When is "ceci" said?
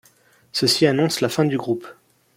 0.51-0.87